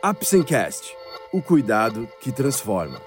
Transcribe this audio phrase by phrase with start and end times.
[0.00, 0.96] Apsencast,
[1.32, 3.00] o cuidado que transforma.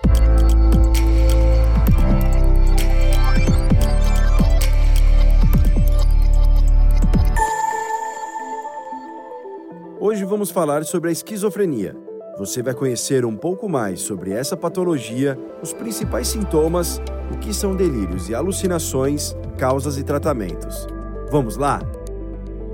[10.02, 11.96] Hoje vamos falar sobre a esquizofrenia.
[12.38, 17.00] Você vai conhecer um pouco mais sobre essa patologia, os principais sintomas,
[17.34, 20.86] o que são delírios e alucinações, causas e tratamentos.
[21.32, 21.80] Vamos lá?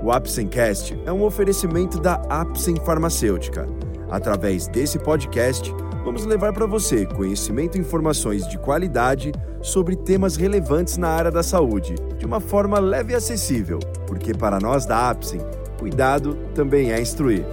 [0.02, 3.77] O Apsencast é um oferecimento da Apsen Farmacêutica
[4.10, 10.96] Através desse podcast, vamos levar para você conhecimento e informações de qualidade sobre temas relevantes
[10.96, 15.40] na área da saúde, de uma forma leve e acessível, porque para nós da Apsen,
[15.78, 17.44] cuidado também é instruir.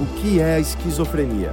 [0.00, 1.52] O que é a esquizofrenia?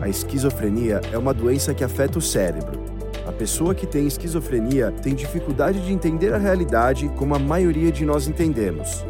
[0.00, 2.78] A esquizofrenia é uma doença que afeta o cérebro.
[3.26, 8.04] A pessoa que tem esquizofrenia tem dificuldade de entender a realidade como a maioria de
[8.04, 9.04] nós entendemos.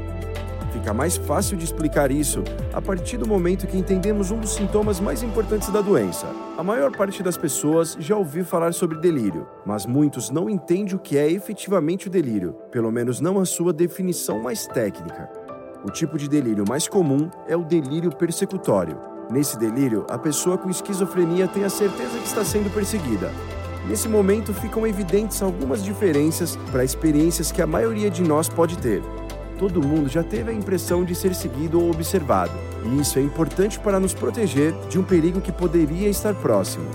[0.80, 4.98] Fica mais fácil de explicar isso a partir do momento que entendemos um dos sintomas
[4.98, 6.26] mais importantes da doença.
[6.56, 10.98] A maior parte das pessoas já ouviu falar sobre delírio, mas muitos não entendem o
[10.98, 15.30] que é efetivamente o delírio, pelo menos não a sua definição mais técnica.
[15.84, 18.98] O tipo de delírio mais comum é o delírio persecutório.
[19.30, 23.30] Nesse delírio, a pessoa com esquizofrenia tem a certeza que está sendo perseguida,
[23.88, 29.02] Nesse momento ficam evidentes algumas diferenças para experiências que a maioria de nós pode ter
[29.60, 33.78] todo mundo já teve a impressão de ser seguido ou observado, e isso é importante
[33.78, 36.86] para nos proteger de um perigo que poderia estar próximo.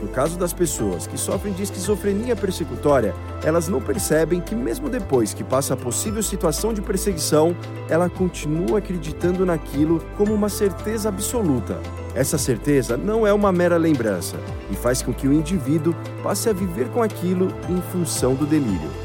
[0.00, 5.34] No caso das pessoas que sofrem de esquizofrenia persecutória, elas não percebem que, mesmo depois
[5.34, 7.56] que passa a possível situação de perseguição,
[7.88, 11.80] ela continua acreditando naquilo como uma certeza absoluta.
[12.14, 14.36] Essa certeza não é uma mera lembrança
[14.70, 19.03] e faz com que o indivíduo passe a viver com aquilo em função do delírio.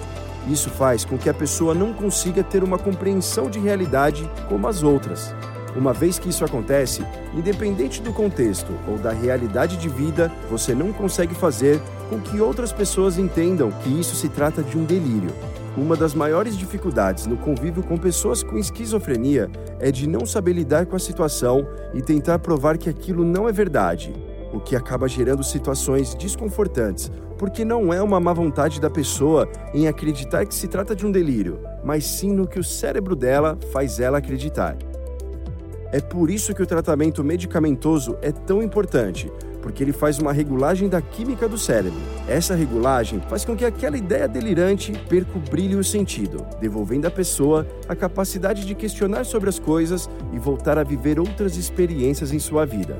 [0.50, 4.82] Isso faz com que a pessoa não consiga ter uma compreensão de realidade como as
[4.82, 5.34] outras.
[5.76, 10.92] Uma vez que isso acontece, independente do contexto ou da realidade de vida, você não
[10.92, 15.30] consegue fazer com que outras pessoas entendam que isso se trata de um delírio.
[15.78, 20.88] Uma das maiores dificuldades no convívio com pessoas com esquizofrenia é de não saber lidar
[20.88, 24.12] com a situação e tentar provar que aquilo não é verdade
[24.54, 29.88] o que acaba gerando situações desconfortantes, porque não é uma má vontade da pessoa em
[29.88, 34.00] acreditar que se trata de um delírio, mas sim no que o cérebro dela faz
[34.00, 34.78] ela acreditar.
[35.92, 40.88] É por isso que o tratamento medicamentoso é tão importante, porque ele faz uma regulagem
[40.88, 42.00] da química do cérebro.
[42.28, 47.08] Essa regulagem faz com que aquela ideia delirante perca o brilho e o sentido, devolvendo
[47.08, 52.32] à pessoa a capacidade de questionar sobre as coisas e voltar a viver outras experiências
[52.32, 52.98] em sua vida.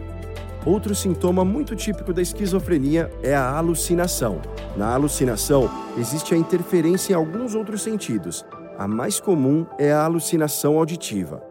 [0.66, 4.42] Outro sintoma muito típico da esquizofrenia é a alucinação.
[4.76, 8.46] Na alucinação, existe a interferência em alguns outros sentidos.
[8.78, 11.42] A mais comum é a alucinação auditiva.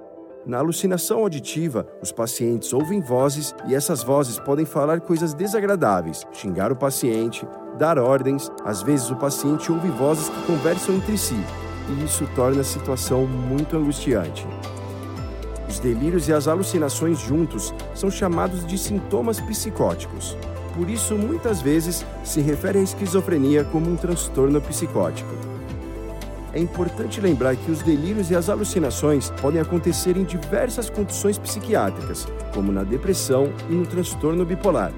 [0.47, 6.71] Na alucinação auditiva, os pacientes ouvem vozes e essas vozes podem falar coisas desagradáveis, xingar
[6.71, 7.47] o paciente,
[7.79, 8.51] dar ordens.
[8.65, 11.37] Às vezes, o paciente ouve vozes que conversam entre si,
[11.91, 14.47] e isso torna a situação muito angustiante.
[15.78, 20.37] Os delírios e as alucinações juntos são chamados de sintomas psicóticos.
[20.75, 25.31] Por isso, muitas vezes, se refere à esquizofrenia como um transtorno psicótico.
[26.53, 32.27] É importante lembrar que os delírios e as alucinações podem acontecer em diversas condições psiquiátricas,
[32.53, 34.93] como na depressão e no transtorno bipolar.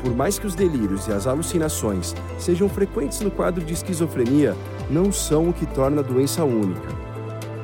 [0.00, 4.54] Por mais que os delírios e as alucinações sejam frequentes no quadro de esquizofrenia,
[4.88, 6.88] não são o que torna a doença única.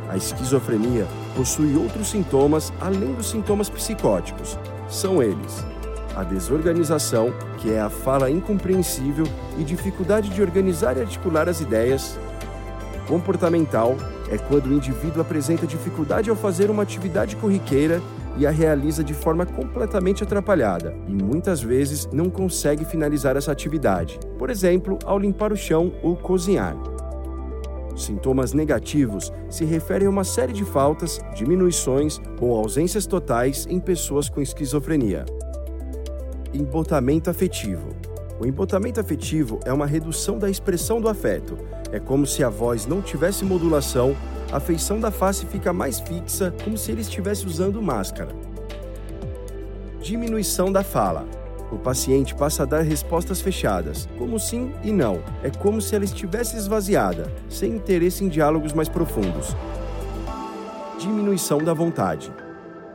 [0.08, 1.06] A esquizofrenia
[1.36, 4.58] possui outros sintomas além dos sintomas psicóticos.
[4.88, 5.64] São eles:
[6.16, 9.26] a desorganização, que é a fala incompreensível
[9.58, 12.18] e dificuldade de organizar e articular as ideias.
[13.06, 13.96] Comportamental
[14.30, 18.00] é quando o indivíduo apresenta dificuldade ao fazer uma atividade corriqueira
[18.36, 24.18] e a realiza de forma completamente atrapalhada e muitas vezes não consegue finalizar essa atividade,
[24.38, 26.76] por exemplo, ao limpar o chão ou cozinhar.
[28.00, 34.28] Sintomas negativos se referem a uma série de faltas, diminuições ou ausências totais em pessoas
[34.28, 35.24] com esquizofrenia.
[36.52, 37.88] Embotamento afetivo.
[38.40, 41.58] O embotamento afetivo é uma redução da expressão do afeto.
[41.92, 44.16] É como se a voz não tivesse modulação,
[44.50, 48.34] a feição da face fica mais fixa, como se ele estivesse usando máscara.
[50.00, 51.39] Diminuição da fala
[51.72, 55.22] o paciente passa a dar respostas fechadas, como sim e não.
[55.42, 59.54] É como se ela estivesse esvaziada, sem interesse em diálogos mais profundos.
[60.98, 62.32] Diminuição da vontade.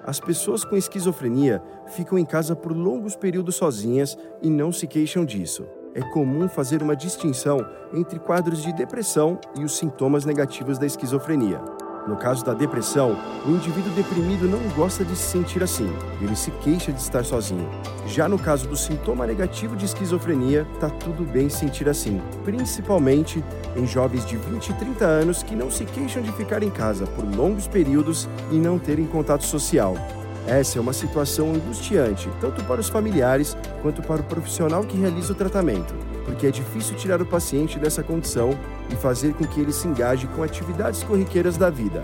[0.04, 5.26] As pessoas com esquizofrenia ficam em casa por longos períodos sozinhas e não se queixam
[5.26, 5.66] disso.
[5.96, 11.62] É comum fazer uma distinção entre quadros de depressão e os sintomas negativos da esquizofrenia.
[12.08, 13.18] No caso da depressão,
[13.48, 15.92] o indivíduo deprimido não gosta de se sentir assim,
[16.22, 17.68] ele se queixa de estar sozinho.
[18.06, 23.44] Já no caso do sintoma negativo de esquizofrenia, tá tudo bem sentir assim, principalmente
[23.76, 27.08] em jovens de 20 e 30 anos que não se queixam de ficar em casa
[27.08, 29.96] por longos períodos e não terem contato social.
[30.46, 35.34] Essa é uma situação angustiante, tanto para os familiares quanto para o profissional que realiza
[35.34, 38.58] o tratamento, porque é difícil tirar o paciente dessa condição
[38.90, 42.04] e fazer com que ele se engaje com atividades corriqueiras da vida.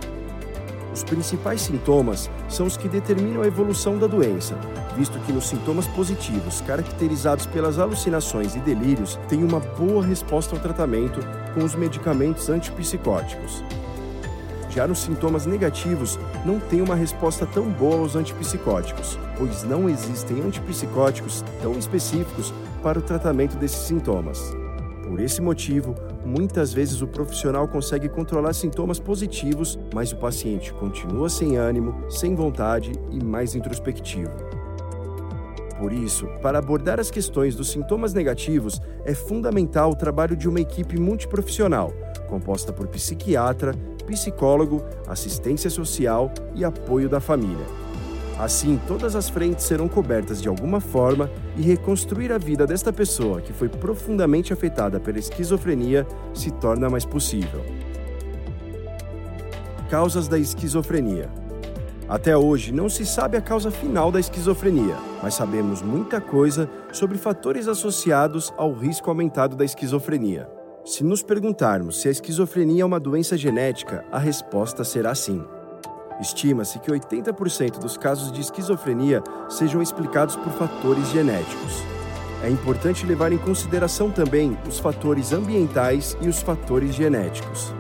[0.94, 4.56] Os principais sintomas são os que determinam a evolução da doença,
[4.98, 10.62] visto que nos sintomas positivos, caracterizados pelas alucinações e delírios, tem uma boa resposta ao
[10.62, 11.20] tratamento
[11.54, 13.64] com os medicamentos antipsicóticos.
[14.70, 20.42] Já nos sintomas negativos, não tem uma resposta tão boa aos antipsicóticos, pois não existem
[20.42, 24.54] antipsicóticos tão específicos para o tratamento desses sintomas.
[25.08, 25.94] Por esse motivo,
[26.26, 32.34] muitas vezes o profissional consegue controlar sintomas positivos, mas o paciente continua sem ânimo, sem
[32.34, 34.32] vontade e mais introspectivo.
[35.78, 40.62] Por isso, para abordar as questões dos sintomas negativos, é fundamental o trabalho de uma
[40.62, 41.92] equipe multiprofissional,
[42.30, 43.74] composta por psiquiatra,
[44.06, 47.66] psicólogo, assistência social e apoio da família.
[48.42, 53.40] Assim, todas as frentes serão cobertas de alguma forma e reconstruir a vida desta pessoa
[53.40, 57.64] que foi profundamente afetada pela esquizofrenia se torna mais possível.
[59.92, 61.30] Causas da esquizofrenia.
[62.10, 67.20] Até hoje não se sabe a causa final da esquizofrenia, mas sabemos muita coisa sobre
[67.20, 70.50] fatores associados ao risco aumentado da esquizofrenia.
[70.84, 75.46] Se nos perguntarmos se a esquizofrenia é uma doença genética, a resposta será sim.
[76.22, 81.84] Estima-se que 80% dos casos de esquizofrenia sejam explicados por fatores genéticos.
[82.44, 87.74] É importante levar em consideração também os fatores ambientais e os fatores genéticos.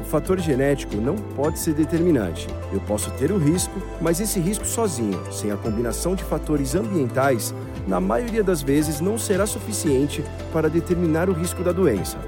[0.00, 2.48] O fator genético não pode ser determinante.
[2.72, 7.54] Eu posso ter o risco, mas esse risco sozinho, sem a combinação de fatores ambientais,
[7.86, 12.18] na maioria das vezes não será suficiente para determinar o risco da doença.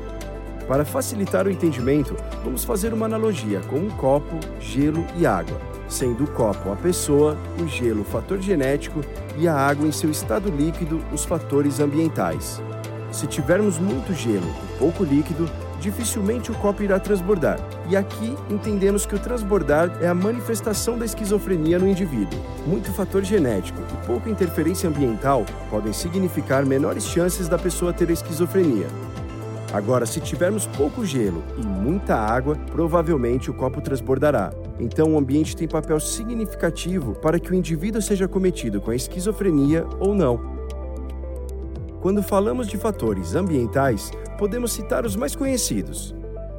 [0.67, 6.25] Para facilitar o entendimento, vamos fazer uma analogia com um copo, gelo e água, sendo
[6.25, 9.00] o copo a pessoa, o gelo o fator genético
[9.37, 12.62] e a água em seu estado líquido os fatores ambientais.
[13.11, 15.49] Se tivermos muito gelo e pouco líquido,
[15.81, 17.59] dificilmente o copo irá transbordar.
[17.91, 22.41] E aqui entendemos que o transbordar é a manifestação da esquizofrenia no indivíduo.
[22.67, 28.87] Muito fator genético e pouca interferência ambiental podem significar menores chances da pessoa ter esquizofrenia.
[29.72, 34.52] Agora, se tivermos pouco gelo e muita água, provavelmente o copo transbordará.
[34.78, 39.86] Então, o ambiente tem papel significativo para que o indivíduo seja cometido com a esquizofrenia
[39.98, 40.38] ou não.
[42.02, 46.14] Quando falamos de fatores ambientais, podemos citar os mais conhecidos: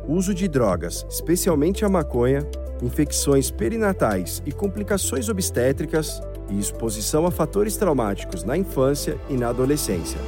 [0.07, 2.47] uso de drogas, especialmente a maconha,
[2.81, 6.19] infecções perinatais e complicações obstétricas,
[6.49, 10.19] e exposição a fatores traumáticos na infância e na adolescência.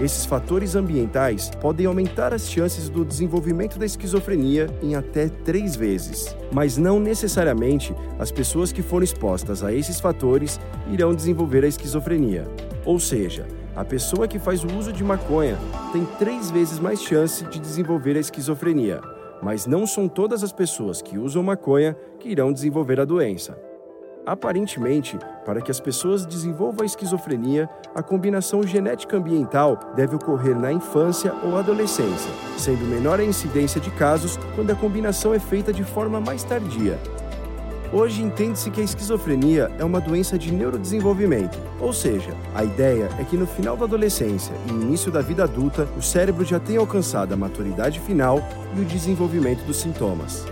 [0.00, 6.34] Esses fatores ambientais podem aumentar as chances do desenvolvimento da esquizofrenia em até três vezes,
[6.50, 10.58] mas não necessariamente as pessoas que foram expostas a esses fatores
[10.90, 12.48] irão desenvolver a esquizofrenia.
[12.84, 13.46] Ou seja,
[13.76, 15.58] a pessoa que faz o uso de maconha
[15.92, 19.00] tem três vezes mais chance de desenvolver a esquizofrenia,
[19.42, 23.71] mas não são todas as pessoas que usam maconha que irão desenvolver a doença.
[24.24, 30.72] Aparentemente, para que as pessoas desenvolvam a esquizofrenia, a combinação genética ambiental deve ocorrer na
[30.72, 35.82] infância ou adolescência, sendo menor a incidência de casos quando a combinação é feita de
[35.82, 36.98] forma mais tardia,
[37.92, 43.24] Hoje entende-se que a esquizofrenia é uma doença de neurodesenvolvimento, ou seja, a ideia é
[43.24, 47.34] que no final da adolescência e início da vida adulta, o cérebro já tenha alcançado
[47.34, 48.40] a maturidade final
[48.74, 50.46] e o desenvolvimento dos sintomas.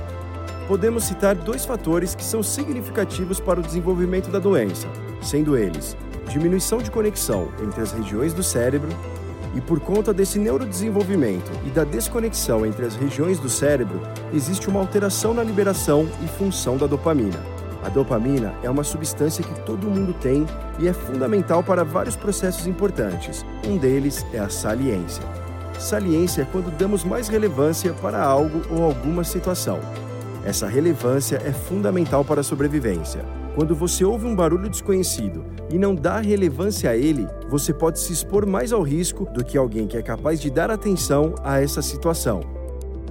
[0.71, 4.87] Podemos citar dois fatores que são significativos para o desenvolvimento da doença,
[5.21, 5.97] sendo eles
[6.29, 8.89] diminuição de conexão entre as regiões do cérebro
[9.53, 14.01] e por conta desse neurodesenvolvimento e da desconexão entre as regiões do cérebro,
[14.33, 17.45] existe uma alteração na liberação e função da dopamina.
[17.83, 20.47] A dopamina é uma substância que todo mundo tem
[20.79, 23.45] e é fundamental para vários processos importantes.
[23.67, 25.25] Um deles é a saliência.
[25.81, 29.81] Saliência é quando damos mais relevância para algo ou alguma situação.
[30.45, 33.25] Essa relevância é fundamental para a sobrevivência.
[33.55, 38.13] Quando você ouve um barulho desconhecido e não dá relevância a ele, você pode se
[38.13, 41.83] expor mais ao risco do que alguém que é capaz de dar atenção a essa
[41.83, 42.41] situação.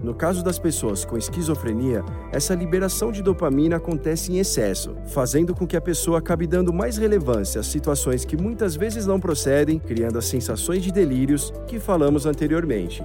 [0.02, 5.68] No caso das pessoas com esquizofrenia, essa liberação de dopamina acontece em excesso, fazendo com
[5.68, 10.18] que a pessoa acabe dando mais relevância às situações que muitas vezes não procedem, criando
[10.18, 13.04] as sensações de delírios que falamos anteriormente.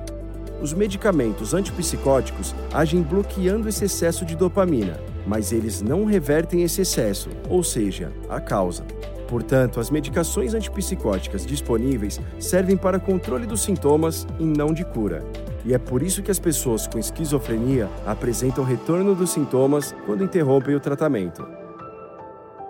[0.65, 7.29] Os medicamentos antipsicóticos agem bloqueando esse excesso de dopamina, mas eles não revertem esse excesso,
[7.51, 8.83] ou seja, a causa.
[9.29, 15.23] Portanto, as medicações antipsicóticas disponíveis servem para controle dos sintomas e não de cura.
[15.67, 20.75] E é por isso que as pessoas com esquizofrenia apresentam retorno dos sintomas quando interrompem
[20.75, 21.47] o tratamento.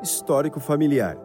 [0.03, 1.17] Histórico familiar.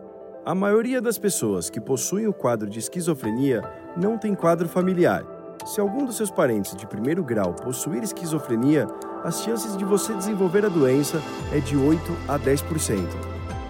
[0.45, 3.63] A maioria das pessoas que possuem o quadro de esquizofrenia
[3.97, 5.38] não tem quadro familiar.
[5.69, 8.88] Se algum dos seus parentes de primeiro grau possuir esquizofrenia,
[9.23, 11.21] as chances de você desenvolver a doença
[11.53, 13.07] é de 8 a 10%.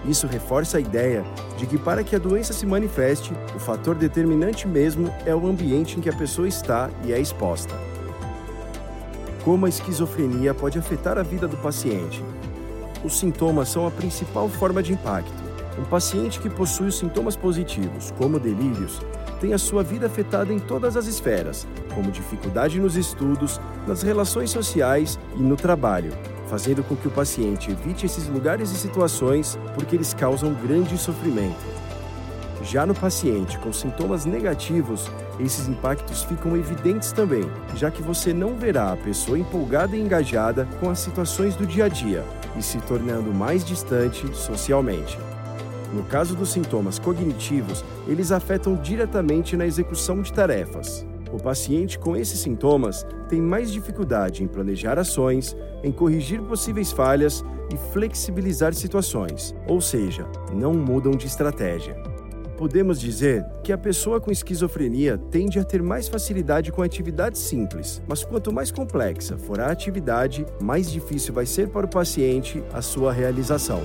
[0.05, 1.25] Isso reforça a ideia
[1.57, 5.99] de que, para que a doença se manifeste, o fator determinante mesmo é o ambiente
[5.99, 7.75] em que a pessoa está e é exposta.
[9.43, 12.23] Como a esquizofrenia pode afetar a vida do paciente?
[13.03, 15.43] Os sintomas são a principal forma de impacto.
[15.77, 19.01] Um paciente que possui os sintomas positivos, como delírios,
[19.39, 24.49] tem a sua vida afetada em todas as esferas, como dificuldade nos estudos, nas relações
[24.49, 26.11] sociais e no trabalho,
[26.47, 31.79] fazendo com que o paciente evite esses lugares e situações porque eles causam grande sofrimento.
[32.63, 38.57] Já no paciente com sintomas negativos, esses impactos ficam evidentes também, já que você não
[38.57, 42.25] verá a pessoa empolgada e engajada com as situações do dia a dia
[42.57, 45.17] e se tornando mais distante socialmente.
[45.93, 51.05] No caso dos sintomas cognitivos, eles afetam diretamente na execução de tarefas.
[51.31, 57.43] O paciente com esses sintomas tem mais dificuldade em planejar ações, em corrigir possíveis falhas
[57.71, 61.95] e flexibilizar situações, ou seja, não mudam de estratégia.
[62.57, 68.01] Podemos dizer que a pessoa com esquizofrenia tende a ter mais facilidade com atividades simples,
[68.07, 72.81] mas quanto mais complexa for a atividade, mais difícil vai ser para o paciente a
[72.81, 73.81] sua realização.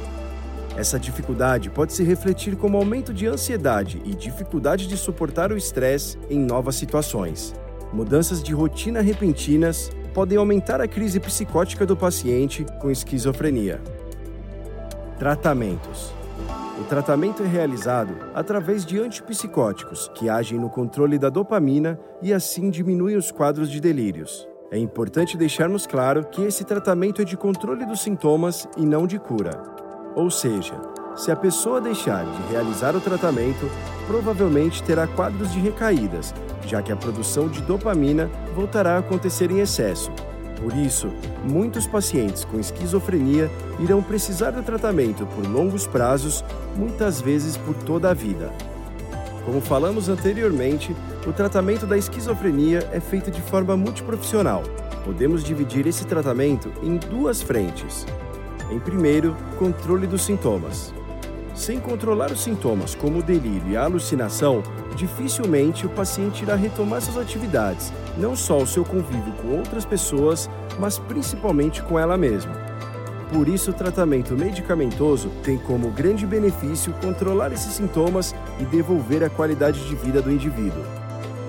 [0.77, 6.19] Essa dificuldade pode se refletir como aumento de ansiedade e dificuldade de suportar o estresse
[6.29, 7.55] em novas situações.
[7.93, 13.81] Mudanças de rotina repentinas podem aumentar a crise psicótica do paciente com esquizofrenia.
[15.17, 16.13] Tratamentos.
[16.81, 22.69] O tratamento é realizado através de antipsicóticos, que agem no controle da dopamina e assim
[22.69, 24.49] diminuem os quadros de delírios.
[24.73, 29.21] É importante deixarmos claro que esse tratamento é de controle dos sintomas e não de
[29.21, 29.84] cura.
[30.15, 30.75] Ou seja,
[31.17, 33.71] se a pessoa deixar de realizar o tratamento,
[34.07, 36.35] provavelmente terá quadros de recaídas,
[36.67, 40.11] já que a produção de dopamina voltará a acontecer em excesso,
[40.65, 41.09] por isso,
[41.45, 46.45] muitos pacientes com esquizofrenia irão precisar do tratamento por longos prazos,
[46.75, 48.51] muitas vezes por toda a vida.
[49.45, 54.63] Como falamos anteriormente, o tratamento da esquizofrenia é feito de forma multiprofissional.
[55.05, 58.07] Podemos dividir esse tratamento em duas frentes.
[58.71, 60.93] Em primeiro, controle dos sintomas.
[61.55, 64.63] Sem controlar os sintomas, como o delírio e a alucinação,
[64.97, 70.51] dificilmente o paciente irá retomar suas atividades, não só o seu convívio com outras pessoas,
[70.81, 72.53] mas principalmente com ela mesma.
[73.33, 79.31] Por isso, o tratamento medicamentoso tem como grande benefício controlar esses sintomas e devolver a
[79.31, 80.83] qualidade de vida do indivíduo.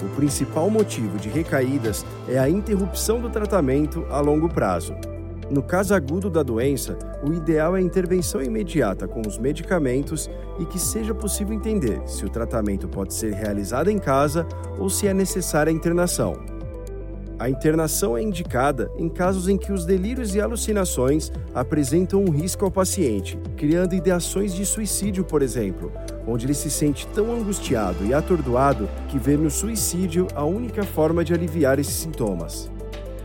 [0.03, 4.95] O principal motivo de recaídas é a interrupção do tratamento a longo prazo.
[5.49, 10.65] No caso agudo da doença, o ideal é a intervenção imediata com os medicamentos e
[10.65, 14.47] que seja possível entender se o tratamento pode ser realizado em casa
[14.79, 16.55] ou se é necessária a internação.
[17.37, 22.63] A internação é indicada em casos em que os delírios e alucinações apresentam um risco
[22.63, 25.91] ao paciente, criando ideações de suicídio, por exemplo,
[26.25, 31.25] onde ele se sente tão angustiado e atordoado que vê no suicídio a única forma
[31.25, 32.71] de aliviar esses sintomas.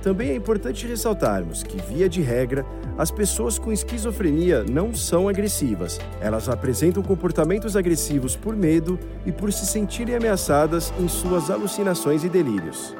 [0.03, 2.65] Também é importante ressaltarmos que, via de regra,
[2.97, 5.99] as pessoas com esquizofrenia não são agressivas.
[6.21, 12.29] Elas apresentam comportamentos agressivos por medo e por se sentirem ameaçadas em suas alucinações e
[12.29, 12.95] delírios.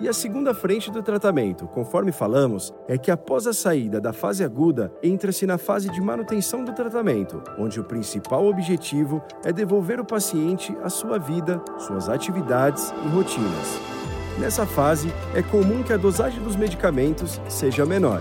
[0.00, 4.42] E a segunda frente do tratamento, conforme falamos, é que após a saída da fase
[4.42, 10.04] aguda, entra-se na fase de manutenção do tratamento, onde o principal objetivo é devolver o
[10.04, 14.03] paciente à sua vida, suas atividades e rotinas.
[14.38, 18.20] Nessa fase, é comum que a dosagem dos medicamentos seja menor.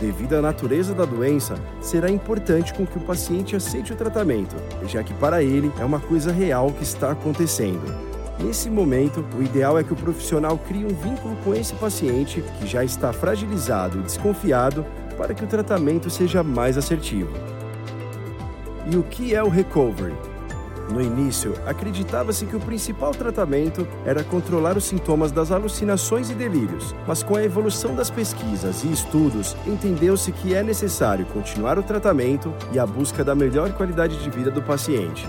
[0.00, 4.56] Devido à natureza da doença, será importante com que o paciente aceite o tratamento,
[4.88, 7.84] já que para ele é uma coisa real que está acontecendo.
[8.38, 12.66] Nesse momento, o ideal é que o profissional crie um vínculo com esse paciente que
[12.66, 14.84] já está fragilizado e desconfiado
[15.16, 17.30] para que o tratamento seja mais assertivo.
[18.90, 20.33] E o que é o recovery?
[20.90, 26.94] No início, acreditava-se que o principal tratamento era controlar os sintomas das alucinações e delírios,
[27.06, 32.52] mas com a evolução das pesquisas e estudos, entendeu-se que é necessário continuar o tratamento
[32.72, 35.26] e a busca da melhor qualidade de vida do paciente.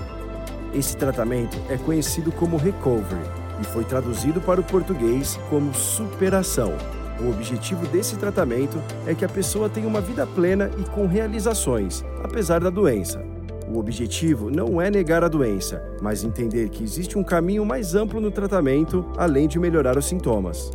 [0.73, 3.21] Esse tratamento é conhecido como recovery
[3.61, 6.73] e foi traduzido para o português como superação.
[7.21, 12.03] O objetivo desse tratamento é que a pessoa tenha uma vida plena e com realizações,
[12.21, 13.34] apesar da doença.
[13.67, 18.21] O objetivo não é negar a doença, mas entender que existe um caminho mais amplo
[18.21, 20.71] no tratamento, além de melhorar os sintomas.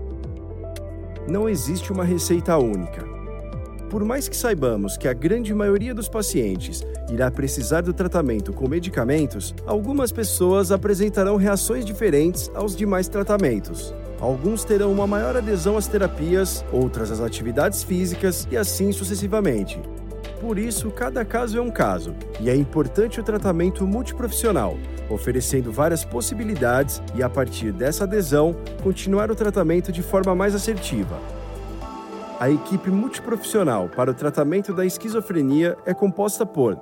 [1.28, 3.04] Não existe uma receita única.
[3.88, 8.68] Por mais que saibamos que a grande maioria dos pacientes irá precisar do tratamento com
[8.68, 13.94] medicamentos, algumas pessoas apresentarão reações diferentes aos demais tratamentos.
[14.20, 19.80] Alguns terão uma maior adesão às terapias, outras às atividades físicas e assim sucessivamente.
[20.40, 24.74] Por isso, cada caso é um caso, e é importante o tratamento multiprofissional,
[25.10, 31.20] oferecendo várias possibilidades e, a partir dessa adesão, continuar o tratamento de forma mais assertiva.
[32.40, 36.78] A equipe multiprofissional para o tratamento da esquizofrenia é composta por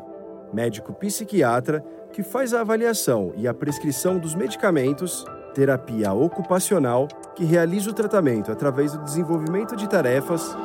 [0.53, 7.91] médico psiquiatra, que faz a avaliação e a prescrição dos medicamentos, terapia ocupacional, que realiza
[7.91, 10.57] o tratamento através do desenvolvimento de tarefas,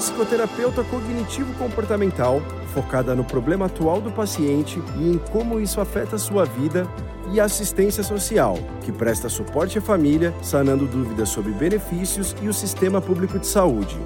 [0.00, 2.40] psicoterapeuta cognitivo-comportamental,
[2.72, 6.88] focada no problema atual do paciente e em como isso afeta a sua vida,
[7.32, 13.00] e assistência social, que presta suporte à família, sanando dúvidas sobre benefícios e o sistema
[13.00, 13.96] público de saúde.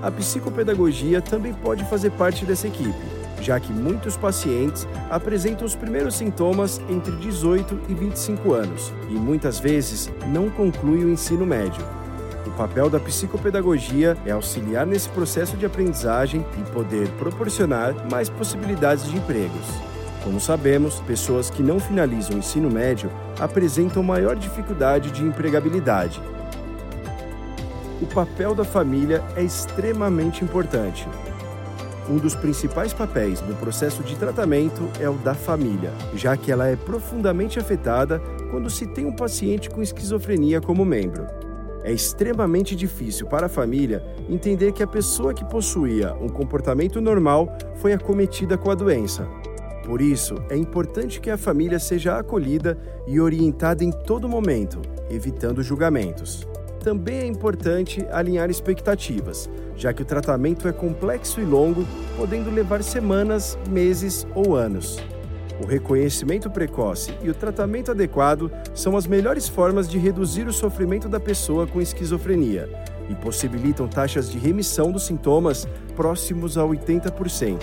[0.00, 6.14] A psicopedagogia também pode fazer parte dessa equipe já que muitos pacientes apresentam os primeiros
[6.14, 11.84] sintomas entre 18 e 25 anos e muitas vezes não concluem o ensino médio.
[12.46, 19.10] O papel da psicopedagogia é auxiliar nesse processo de aprendizagem e poder proporcionar mais possibilidades
[19.10, 19.66] de empregos.
[20.22, 26.20] Como sabemos, pessoas que não finalizam o ensino médio apresentam maior dificuldade de empregabilidade.
[28.00, 31.08] O papel da família é extremamente importante.
[32.08, 36.66] Um dos principais papéis no processo de tratamento é o da família, já que ela
[36.66, 38.20] é profundamente afetada
[38.50, 41.43] quando se tem um paciente com esquizofrenia como membro.
[41.84, 47.54] É extremamente difícil para a família entender que a pessoa que possuía um comportamento normal
[47.76, 49.28] foi acometida com a doença.
[49.84, 54.80] Por isso, é importante que a família seja acolhida e orientada em todo momento,
[55.10, 56.48] evitando julgamentos.
[56.82, 61.84] Também é importante alinhar expectativas, já que o tratamento é complexo e longo,
[62.16, 64.98] podendo levar semanas, meses ou anos.
[65.62, 71.08] O reconhecimento precoce e o tratamento adequado são as melhores formas de reduzir o sofrimento
[71.08, 72.68] da pessoa com esquizofrenia
[73.08, 77.60] e possibilitam taxas de remissão dos sintomas próximos a 80%.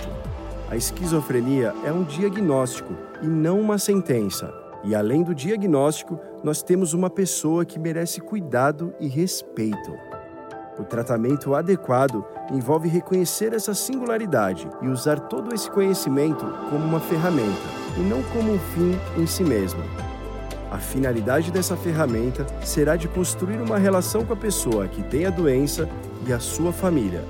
[0.70, 4.54] A esquizofrenia é um diagnóstico e não uma sentença.
[4.84, 9.92] E além do diagnóstico, nós temos uma pessoa que merece cuidado e respeito.
[10.78, 17.81] O tratamento adequado envolve reconhecer essa singularidade e usar todo esse conhecimento como uma ferramenta
[17.96, 19.82] e não como um fim em si mesmo.
[20.70, 25.30] A finalidade dessa ferramenta será de construir uma relação com a pessoa que tem a
[25.30, 25.88] doença
[26.26, 27.22] e a sua família.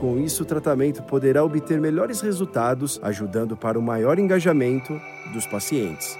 [0.00, 5.00] Com isso, o tratamento poderá obter melhores resultados, ajudando para o maior engajamento
[5.32, 6.18] dos pacientes.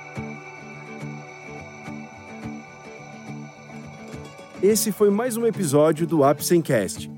[4.63, 7.11] Esse foi mais um episódio do Apsencast.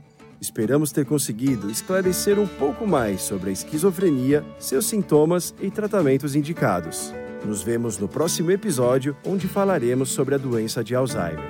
[0.46, 7.12] Esperamos ter conseguido esclarecer um pouco mais sobre a esquizofrenia, seus sintomas e tratamentos indicados.
[7.44, 11.48] Nos vemos no próximo episódio, onde falaremos sobre a doença de Alzheimer.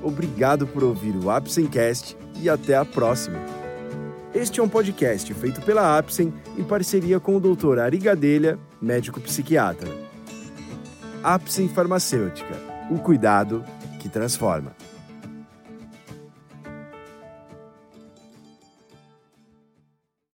[0.00, 3.40] Obrigado por ouvir o Apsencast e até a próxima.
[4.32, 7.80] Este é um podcast feito pela Apsen em parceria com o Dr.
[7.80, 9.90] Ari Gadelha, médico psiquiatra.
[11.24, 12.54] Apsen Farmacêutica,
[12.88, 13.64] o cuidado
[13.98, 14.79] que transforma.